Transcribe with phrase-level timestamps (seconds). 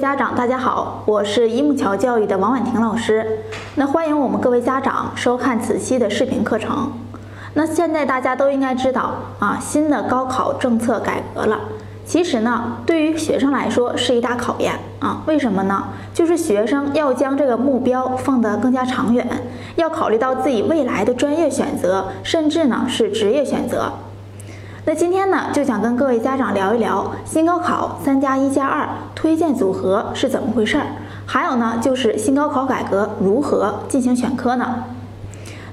[0.00, 3.40] 家长，大家好，我是一木桥教育的王婉婷老师。
[3.74, 6.90] 那欢迎我们各位家长收看此期的视频课程。
[7.52, 11.60] 那现在大家都应该知道啊，新的高考政策改革了。
[12.06, 15.20] 其实呢，对于学生来说是一大考验啊。
[15.26, 15.84] 为什么呢？
[16.14, 19.28] 就是学生要将这个目标放得更加长远，
[19.76, 23.92] 要考虑到自己未来的专业选择，甚至呢是职业选择。
[24.86, 30.86] 那今天呢，就想跟各位家长聊一聊新高考三加一加二推荐组合是怎么回事儿，
[31.26, 34.84] 还有呢，就是新高考改革如何进行选科呢？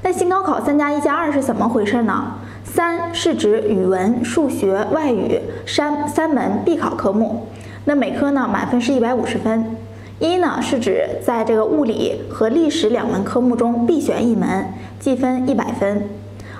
[0.03, 2.33] 那新高考三加一加二是怎么回事呢？
[2.65, 7.47] 三是指语文、数学、外语三三门必考科目，
[7.85, 9.77] 那每科呢满分是一百五十分。
[10.19, 14.65] 一呢是指在这个物理和历史两门科目中必选一门，
[14.99, 16.09] 计分一百分。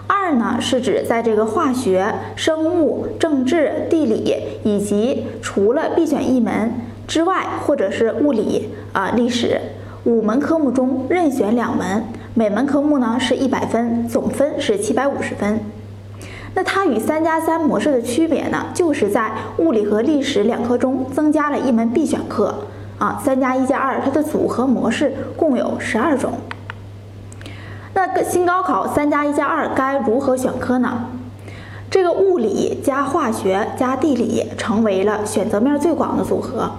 [0.08, 6.72] 二呢是指在这个化学、生物、政治、地理以及除了必选一门
[7.06, 9.60] 之外，或者是物理啊、历史
[10.06, 15.60] 五门科目中任选两门，每门科目呢是一百分，总分是七百五十分。
[16.54, 22.56] 那它与三加三模式的区别呢，就是在物理和历史两科中增加了一门必选课
[22.98, 23.22] 啊。
[23.24, 26.32] 三加一加二，它的组合模式共有十二种。
[27.98, 31.06] 那新高考三加一加二该如何选科呢？
[31.90, 36.70] 这个物理加化学加地理成为了选择面最广的组合。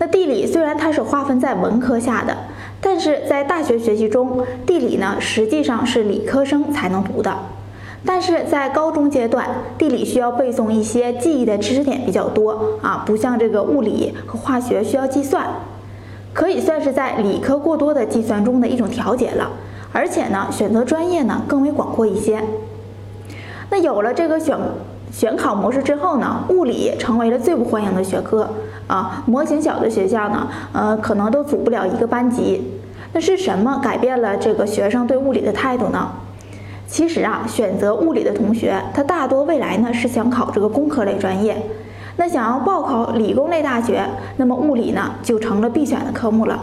[0.00, 2.36] 那地理虽然它是划分在文科下的，
[2.80, 7.38] 但是在大学学习中，地理呢实际上是理科生才能读的。
[8.04, 15.46] 但是在高中阶段，地理需要背诵一些记忆的知识点比较多啊，不像这个物理和化学需要计算，
[16.32, 19.48] 可以算是在理科过多的计算中的一种调节了。
[19.92, 22.42] 而且呢，选择专业呢更为广阔一些。
[23.70, 24.56] 那有了这个选
[25.10, 28.48] 选考模式之后呢，物理成为了最不欢迎的学科
[28.86, 29.22] 啊。
[29.26, 32.62] 模型小的学校呢，呃，可能都组不了一个班级。
[33.12, 36.10] 那是什么改变了这个学生对物理的态度呢？
[36.86, 41.56] 其实啊，选择物理的同学，他大多未来呢是想考这个工科类专业。
[42.16, 46.60] 那想要报考理工类大学，那么物理呢就成了必选的科目了。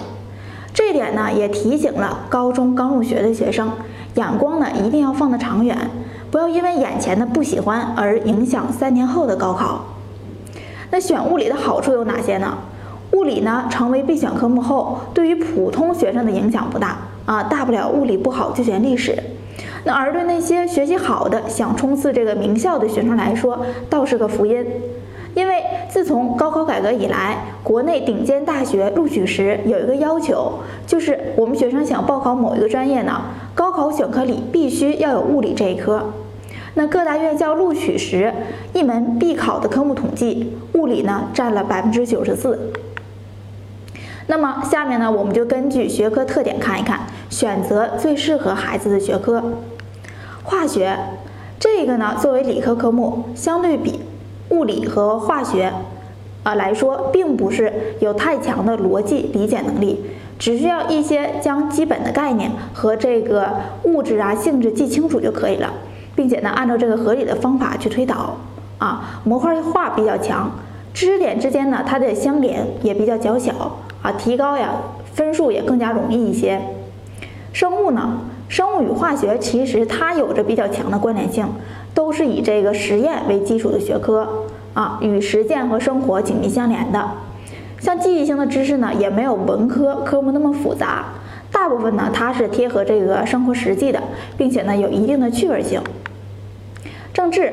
[0.76, 3.72] 这点呢，也提醒了高中刚入学的学生，
[4.16, 5.90] 眼光呢一定要放得长远，
[6.30, 9.86] 不要因为眼前的不喜欢而影响三年后的高考。
[10.92, 12.58] 那选物理的好处有哪些呢？
[13.14, 19.18] 物理呢成为必选科目后，对于普通学生的影响不大啊，大不了物理不好就选历史。
[19.86, 24.66] 那而对那些学习好的、想冲刺这个名校的学生来说，倒是个福音。
[25.36, 30.54] 因为自从高考改革以来，国内顶尖大学录取时有一个要求，
[30.88, 33.22] 就是我们学生想报考某一个专业呢，
[33.54, 36.14] 高考选科里必须要有物理这一科。
[36.76, 38.34] 那各大院校录取时
[38.74, 42.72] 一门必考的科目统计，物理呢占了百分之九十四。
[44.28, 49.44] 那么下面呢，我们就根据学科特点看一看，选择最适合孩子的学科。
[50.44, 50.98] 化学
[51.60, 54.00] 这个呢，作为理科科目，相对比。
[54.50, 55.72] 物理和化学，
[56.44, 60.06] 啊来说，并不是有太强的逻辑理解能力，
[60.38, 63.50] 只需要一些将基本的概念和这个
[63.84, 65.74] 物质啊性质记清楚就可以了，
[66.16, 68.38] 并且呢，按照这个合理的方法去推导，
[68.78, 70.52] 啊模块化比较强，
[70.94, 74.70] 知识点之间呢它的相连也比较较小，啊提高呀
[75.14, 76.62] 分数也更加容易一些。
[77.52, 81.46] 生物呢，生物与化学其实它有着比较强的关联性。
[82.16, 84.28] 是以这个实验为基础的学科
[84.74, 87.12] 啊，与实践和生活紧密相连的。
[87.80, 91.06] 像记忆性的知识呢，也没有文科科目那么复杂，
[91.52, 94.02] 大部分呢它是贴合这个生活实际的，
[94.38, 95.82] 并且呢有一定的趣味性。
[97.14, 97.52] 政治，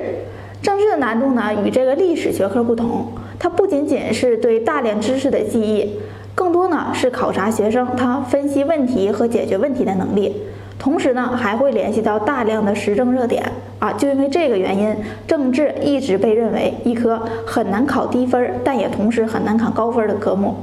[0.62, 3.08] 政治的难度呢与这个历史学科不同，
[3.38, 5.98] 它不仅仅是对大量知识的记忆，
[6.34, 10.34] 更多呢是考察学生他分析问题和解决问题的能力。
[10.82, 13.40] 同时呢，还会联系到大量的时政热点
[13.78, 14.92] 啊，就因为这个原因，
[15.28, 20.56] 政治一直被认为一科很难考低分，但也同时很难考高分的科目。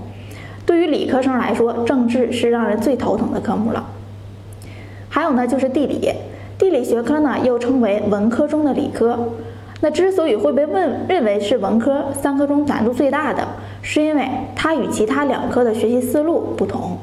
[0.66, 3.82] 对于理科生来说，政治是让人最头疼的科目了。
[5.08, 6.12] 还有呢，就是地理，
[6.58, 9.18] 地理学科呢又称为文科中的理科。
[9.80, 13.48] 那之所以会被问认为是文科三科中难度最大的，
[13.82, 16.98] 是因为它与其他两科的学习思路不同。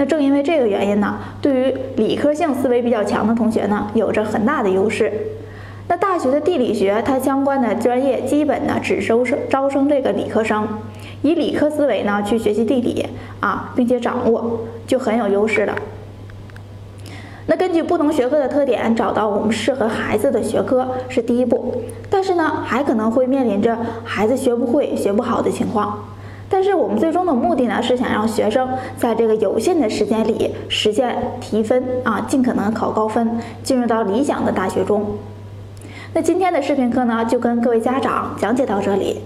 [0.00, 5.12] 那正因为这个原因呢，对于理科性思维比较强的同学呢，有着很大的优势。
[5.88, 10.66] 那大学的地理学，它相关的专业基本呢只收生招生这个理科生，
[11.20, 13.04] 以理科思维呢去学习地理
[13.40, 15.76] 啊，并且掌握就很有优势了。
[17.44, 21.74] 那根据不同学科的特点，找到我们适合孩子的学科是第一步，
[22.08, 26.02] 但是呢，还可能会面临着孩子学不会、学不好的情况。
[26.52, 35.06] 但是我们最终的目的呢，是想让学生在这个有限的时间里实现提分啊，尽可能考高分，进入到理想的大学中。
[36.12, 39.20] 那今天的视频课呢，就跟各位家长讲解到这里。